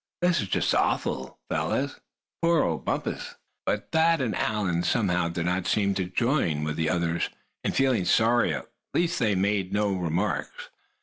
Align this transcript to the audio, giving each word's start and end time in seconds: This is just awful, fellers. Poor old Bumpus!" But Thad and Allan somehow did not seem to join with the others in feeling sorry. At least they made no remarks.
This 0.23 0.41
is 0.41 0.47
just 0.47 0.73
awful, 0.73 1.37
fellers. 1.47 1.99
Poor 2.41 2.63
old 2.63 2.83
Bumpus!" 2.83 3.35
But 3.67 3.91
Thad 3.91 4.19
and 4.19 4.35
Allan 4.35 4.81
somehow 4.81 5.29
did 5.29 5.45
not 5.45 5.67
seem 5.67 5.93
to 5.93 6.05
join 6.05 6.63
with 6.63 6.75
the 6.75 6.89
others 6.89 7.29
in 7.63 7.73
feeling 7.73 8.05
sorry. 8.05 8.51
At 8.55 8.65
least 8.95 9.19
they 9.19 9.35
made 9.35 9.71
no 9.73 9.93
remarks. 9.93 10.69